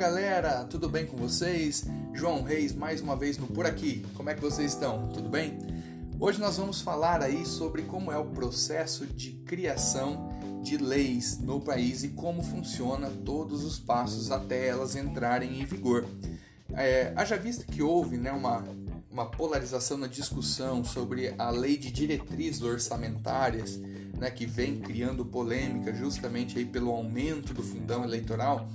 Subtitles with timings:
[0.00, 1.84] galera, tudo bem com vocês?
[2.14, 4.02] João Reis mais uma vez no Por Aqui.
[4.14, 5.08] Como é que vocês estão?
[5.08, 5.58] Tudo bem?
[6.18, 10.32] Hoje nós vamos falar aí sobre como é o processo de criação
[10.62, 16.06] de leis no país e como funciona todos os passos até elas entrarem em vigor.
[16.72, 18.64] É, haja vista que houve né, uma,
[19.10, 23.76] uma polarização na discussão sobre a lei de diretrizes orçamentárias,
[24.16, 28.66] né, que vem criando polêmica justamente aí pelo aumento do fundão eleitoral.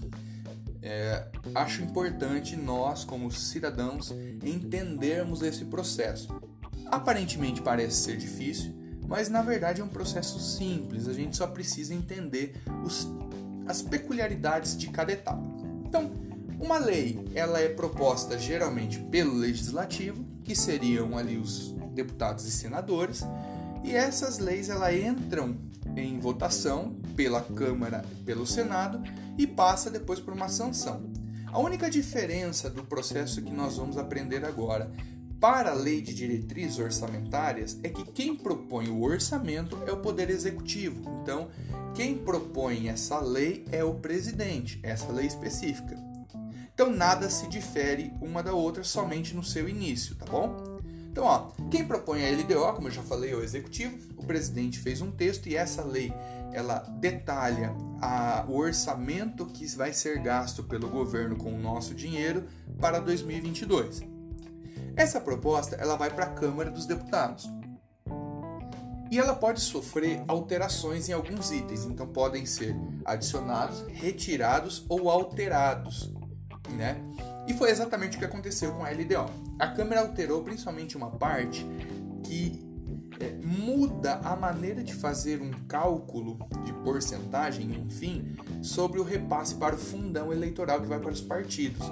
[0.87, 1.25] É,
[1.55, 4.13] acho importante nós, como cidadãos,
[4.43, 6.39] entendermos esse processo.
[6.85, 8.71] Aparentemente parece ser difícil,
[9.07, 13.07] mas na verdade é um processo simples, a gente só precisa entender os,
[13.65, 15.41] as peculiaridades de cada etapa.
[15.87, 16.11] Então,
[16.59, 23.23] uma lei ela é proposta geralmente pelo legislativo, que seriam ali os deputados e senadores,
[23.83, 25.57] e essas leis ela entram
[25.95, 29.01] em votação pela Câmara, pelo Senado
[29.37, 31.09] e passa depois por uma sanção.
[31.47, 34.91] A única diferença do processo que nós vamos aprender agora
[35.39, 40.29] para a lei de diretrizes orçamentárias é que quem propõe o orçamento é o Poder
[40.29, 41.01] Executivo.
[41.21, 41.49] Então,
[41.93, 45.95] quem propõe essa lei é o presidente, essa lei específica.
[46.73, 50.74] Então, nada se difere uma da outra somente no seu início, tá bom?
[51.15, 53.97] Então, ó, quem propõe a LDO, como eu já falei, é o executivo.
[54.17, 56.13] O presidente fez um texto e essa lei
[56.51, 62.43] ela detalha a, o orçamento que vai ser gasto pelo governo com o nosso dinheiro
[62.81, 64.03] para 2022.
[64.97, 67.49] Essa proposta ela vai para a Câmara dos Deputados
[69.09, 76.11] e ela pode sofrer alterações em alguns itens, então podem ser adicionados, retirados ou alterados,
[76.71, 77.01] né?
[77.47, 79.29] E foi exatamente o que aconteceu com a LDO.
[79.59, 81.65] A Câmara alterou principalmente uma parte
[82.23, 82.65] que
[83.19, 89.75] é, muda a maneira de fazer um cálculo de porcentagem, enfim, sobre o repasse para
[89.75, 91.91] o fundão eleitoral que vai para os partidos.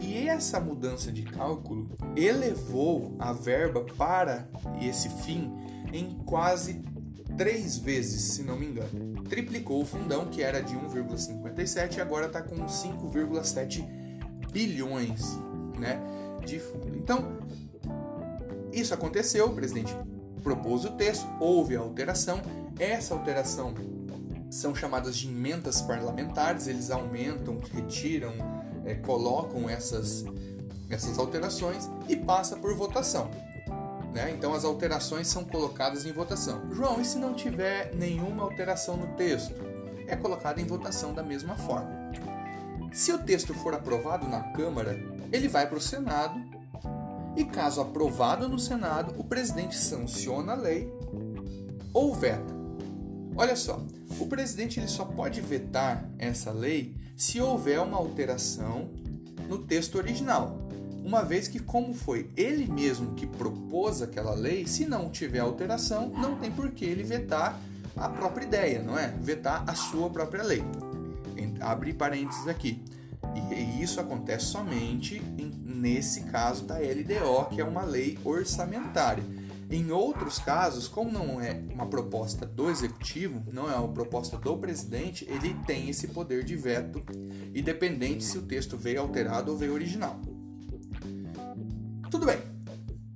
[0.00, 4.48] E essa mudança de cálculo elevou a verba para
[4.80, 5.52] esse fim
[5.92, 6.82] em quase
[7.36, 9.22] três vezes, se não me engano.
[9.24, 14.03] Triplicou o fundão, que era de 1,57 e agora está com 5,7
[14.54, 15.36] bilhões
[15.76, 16.00] né,
[16.46, 16.96] de fundo.
[16.96, 17.38] Então,
[18.72, 19.94] isso aconteceu, o presidente
[20.42, 22.40] propôs o texto, houve a alteração.
[22.78, 23.74] Essa alteração
[24.48, 28.32] são chamadas de emendas parlamentares, eles aumentam, retiram,
[28.84, 30.24] é, colocam essas,
[30.88, 33.30] essas alterações e passa por votação.
[34.12, 34.30] Né?
[34.30, 36.72] Então as alterações são colocadas em votação.
[36.72, 39.54] João, e se não tiver nenhuma alteração no texto?
[40.06, 42.04] É colocado em votação da mesma forma.
[42.94, 44.96] Se o texto for aprovado na Câmara,
[45.32, 46.40] ele vai para o Senado
[47.36, 50.88] e, caso aprovado no Senado, o presidente sanciona a lei
[51.92, 52.54] ou veta.
[53.36, 53.84] Olha só,
[54.20, 58.88] o presidente ele só pode vetar essa lei se houver uma alteração
[59.48, 60.56] no texto original,
[61.04, 66.10] uma vez que, como foi ele mesmo que propôs aquela lei, se não tiver alteração,
[66.10, 67.60] não tem por que ele vetar
[67.96, 69.08] a própria ideia, não é?
[69.20, 70.62] Vetar a sua própria lei
[71.64, 72.82] abre parênteses aqui.
[73.50, 75.20] E isso acontece somente
[75.64, 79.24] nesse caso da LDO, que é uma lei orçamentária.
[79.70, 84.56] Em outros casos, como não é uma proposta do executivo, não é uma proposta do
[84.56, 87.02] presidente, ele tem esse poder de veto,
[87.54, 90.20] independente se o texto veio alterado ou veio original.
[92.10, 92.38] Tudo bem.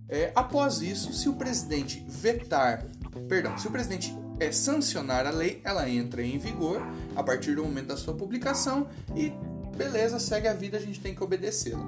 [0.08, 2.84] É, após isso, se o presidente vetar,
[3.28, 6.80] perdão, se o presidente é sancionar a lei, ela entra em vigor
[7.16, 9.32] a partir do momento da sua publicação e
[9.76, 11.84] beleza, segue a vida, a gente tem que obedecê-la.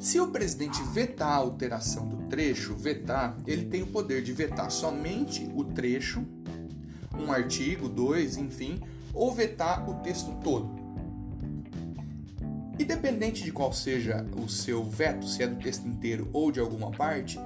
[0.00, 4.70] Se o presidente vetar a alteração do trecho, vetar, ele tem o poder de vetar
[4.70, 6.24] somente o trecho,
[7.18, 8.80] um artigo, dois, enfim,
[9.12, 10.78] ou vetar o texto todo.
[12.78, 16.92] Independente de qual seja o seu veto, se é do texto inteiro ou de alguma
[16.92, 17.40] parte,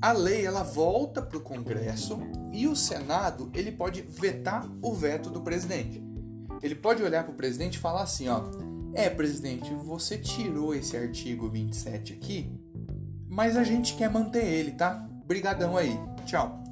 [0.00, 2.20] a lei ela volta para o Congresso
[2.52, 6.02] e o Senado ele pode vetar o veto do presidente.
[6.62, 8.42] Ele pode olhar para o presidente e falar assim, ó,
[8.94, 12.50] é presidente, você tirou esse artigo 27 aqui,
[13.28, 15.06] mas a gente quer manter ele, tá?
[15.24, 16.62] Brigadão aí, tchau.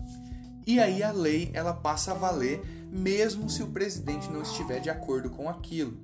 [0.66, 2.60] E aí a lei ela passa a valer
[2.90, 5.96] mesmo se o presidente não estiver de acordo com aquilo.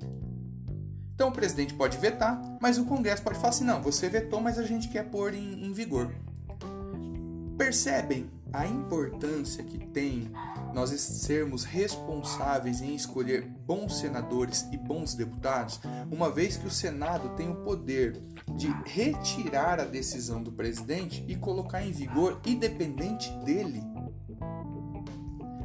[1.14, 4.58] Então o presidente pode vetar, mas o Congresso pode falar assim, não, você vetou, mas
[4.58, 6.12] a gente quer pôr em, em vigor.
[7.56, 10.30] Percebem a importância que tem
[10.74, 17.30] nós sermos responsáveis em escolher bons senadores e bons deputados, uma vez que o Senado
[17.36, 18.20] tem o poder
[18.56, 23.82] de retirar a decisão do presidente e colocar em vigor independente dele?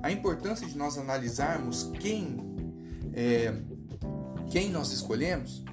[0.01, 2.37] A importância de nós analisarmos quem,
[3.13, 3.53] é,
[4.49, 5.63] quem nós escolhemos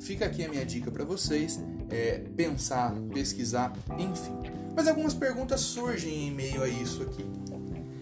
[0.00, 4.61] fica aqui a minha dica para vocês, é, pensar, pesquisar, enfim.
[4.74, 7.24] Mas algumas perguntas surgem em meio a isso aqui.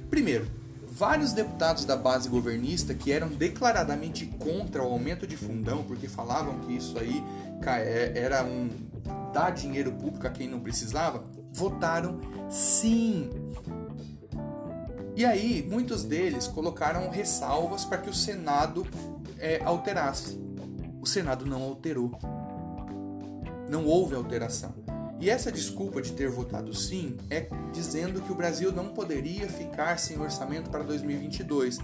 [0.09, 0.47] Primeiro,
[0.87, 6.59] vários deputados da base governista que eram declaradamente contra o aumento de fundão, porque falavam
[6.61, 7.23] que isso aí
[7.67, 8.69] é, era um
[9.33, 13.31] dar dinheiro público a quem não precisava, votaram sim.
[15.17, 18.87] E aí, muitos deles colocaram ressalvas para que o Senado
[19.39, 20.41] é, alterasse.
[21.01, 22.13] O Senado não alterou.
[23.69, 24.75] Não houve alteração.
[25.21, 29.99] E essa desculpa de ter votado sim é dizendo que o Brasil não poderia ficar
[29.99, 31.79] sem orçamento para 2022.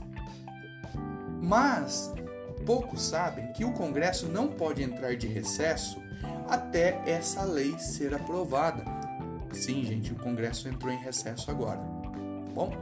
[1.43, 2.11] Mas
[2.65, 6.01] poucos sabem que o Congresso não pode entrar de recesso
[6.49, 8.83] até essa lei ser aprovada.
[9.53, 11.81] Sim, gente, o Congresso entrou em recesso agora.
[12.55, 12.73] Bom,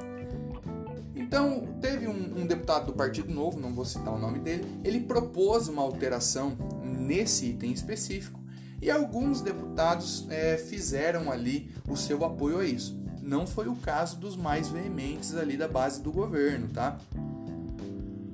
[1.16, 5.00] então teve um, um, deputado do Partido Novo, não vou citar o nome dele, ele
[5.00, 8.43] propôs uma alteração nesse item específico
[8.84, 13.00] e alguns deputados é, fizeram ali o seu apoio a isso.
[13.22, 16.98] Não foi o caso dos mais veementes ali da base do governo, tá?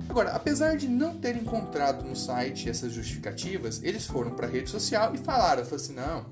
[0.09, 4.69] Agora, apesar de não ter encontrado no site essas justificativas, eles foram para a rede
[4.69, 6.25] social e falaram, falaram assim, não,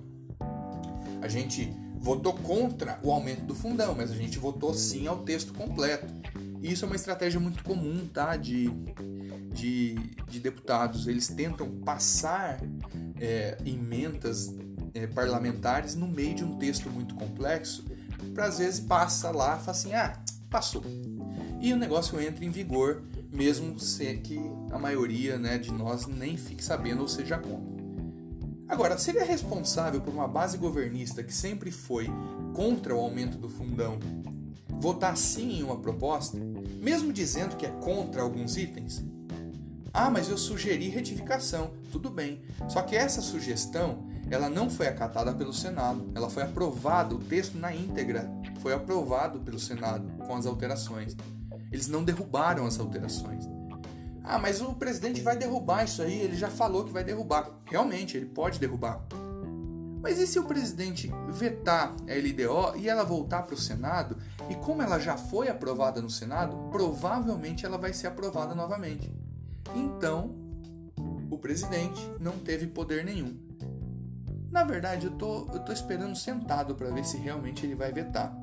[1.22, 5.54] a gente votou contra o aumento do fundão, mas a gente votou sim ao texto
[5.54, 6.14] completo.
[6.62, 8.36] E isso é uma estratégia muito comum, tá?
[8.36, 8.70] De,
[9.54, 9.96] de,
[10.28, 11.08] de deputados.
[11.08, 12.60] Eles tentam passar
[13.20, 14.54] é, emendas
[14.94, 17.86] é, parlamentares no meio de um texto muito complexo,
[18.34, 20.84] para às vezes passa lá e fala assim, ah, passou.
[21.62, 23.76] E o negócio entra em vigor, mesmo
[24.24, 24.40] que
[24.72, 27.80] a maioria né, de nós nem fique sabendo ou seja contra.
[28.68, 32.08] Agora, se ele é responsável por uma base governista que sempre foi
[32.54, 33.98] contra o aumento do fundão
[34.80, 36.38] votar sim em uma proposta,
[36.82, 39.04] mesmo dizendo que é contra alguns itens?
[39.94, 41.72] Ah, mas eu sugeri retificação.
[41.92, 42.42] Tudo bem.
[42.68, 46.10] Só que essa sugestão, ela não foi acatada pelo Senado.
[46.16, 48.32] Ela foi aprovada, o texto na íntegra
[48.62, 51.16] foi aprovado pelo Senado com as alterações.
[51.72, 53.46] Eles não derrubaram as alterações.
[54.24, 57.50] Ah, mas o presidente vai derrubar isso aí, ele já falou que vai derrubar.
[57.66, 59.04] Realmente, ele pode derrubar.
[60.02, 64.18] Mas e se o presidente vetar a LDO e ela voltar para o Senado?
[64.50, 69.14] E como ela já foi aprovada no Senado, provavelmente ela vai ser aprovada novamente.
[69.76, 70.36] Então,
[71.30, 73.38] o presidente não teve poder nenhum.
[74.50, 78.36] Na verdade, eu tô, eu tô esperando sentado para ver se realmente ele vai vetar,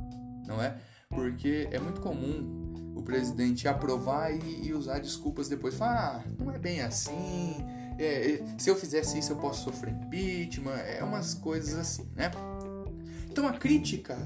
[0.46, 0.76] não é?
[1.08, 5.74] Porque é muito comum o presidente aprovar e, e usar desculpas depois.
[5.74, 7.56] Falar, ah, não é bem assim,
[7.98, 12.30] é, se eu fizesse isso eu posso sofrer impeachment, é umas coisas assim, né?
[13.30, 14.16] Então a crítica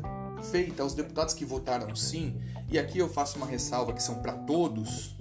[0.51, 2.41] feita aos deputados que votaram sim,
[2.71, 5.17] e aqui eu faço uma ressalva que são para todos,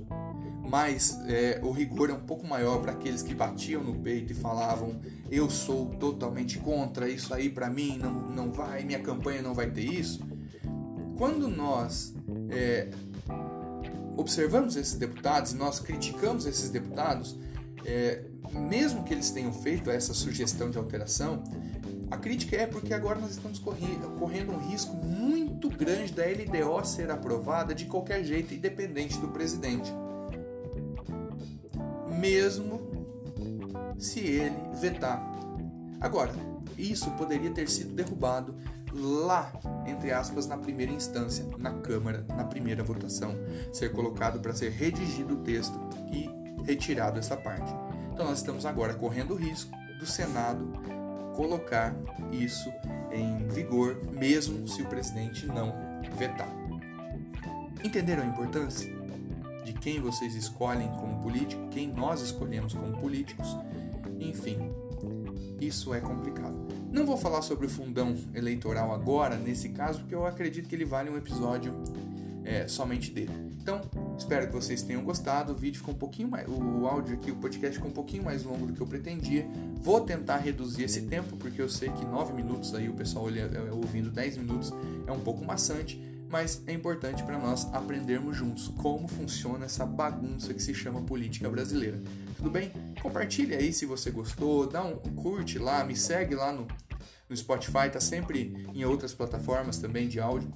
[0.70, 4.36] mas é, o rigor é um pouco maior para aqueles que batiam no peito e
[4.36, 5.02] falavam
[5.32, 9.72] eu sou totalmente contra isso aí para mim não, não vai minha campanha não vai
[9.72, 10.20] ter isso
[11.18, 12.14] quando nós
[12.52, 12.88] é,
[14.16, 17.36] observamos esses deputados nós criticamos esses deputados
[17.84, 21.44] é, mesmo que eles tenham feito essa sugestão de alteração,
[22.10, 27.12] a crítica é porque agora nós estamos correndo um risco muito grande da LDO ser
[27.12, 29.94] aprovada de qualquer jeito, independente do presidente.
[32.20, 32.82] Mesmo
[33.98, 35.24] se ele vetar.
[36.02, 36.34] Agora,
[36.78, 38.56] isso poderia ter sido derrubado
[38.92, 39.54] lá,
[39.86, 43.36] entre aspas, na primeira instância, na Câmara, na primeira votação,
[43.72, 45.78] ser colocado para ser redigido o texto
[46.12, 46.30] e
[46.66, 47.72] retirado essa parte.
[48.20, 50.74] Então nós estamos agora correndo o risco do Senado
[51.38, 51.96] colocar
[52.34, 52.70] isso
[53.14, 55.74] em vigor, mesmo se o presidente não
[56.18, 56.50] vetar.
[57.82, 58.94] Entenderam a importância
[59.64, 63.58] de quem vocês escolhem como político, quem nós escolhemos como políticos?
[64.20, 64.70] Enfim,
[65.62, 66.58] isso é complicado.
[66.92, 70.84] Não vou falar sobre o fundão eleitoral agora, nesse caso, porque eu acredito que ele
[70.84, 71.74] vale um episódio
[72.44, 73.32] é, somente dele.
[73.62, 73.80] Então,
[74.20, 75.54] espero que vocês tenham gostado.
[75.54, 76.48] O vídeo ficou um pouquinho mais.
[76.48, 79.48] O áudio aqui, o podcast ficou um pouquinho mais longo do que eu pretendia.
[79.82, 83.56] Vou tentar reduzir esse tempo, porque eu sei que 9 minutos aí, o pessoal olhando,
[83.56, 84.74] é, ouvindo 10 minutos,
[85.08, 86.02] é um pouco maçante.
[86.30, 91.50] Mas é importante para nós aprendermos juntos como funciona essa bagunça que se chama política
[91.50, 92.00] brasileira.
[92.38, 92.72] Tudo bem?
[93.02, 96.68] Compartilhe aí se você gostou, dá um curte lá, me segue lá no,
[97.28, 100.54] no Spotify, tá sempre em outras plataformas também de áudio.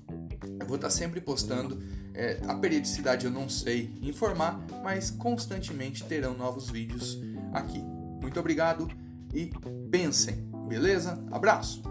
[0.60, 1.82] Eu vou estar sempre postando.
[2.14, 7.20] É, a periodicidade eu não sei informar, mas constantemente terão novos vídeos
[7.52, 7.80] aqui.
[8.22, 8.88] Muito obrigado
[9.34, 9.52] e
[9.90, 10.36] pensem,
[10.68, 11.24] beleza?
[11.32, 11.82] Abraço!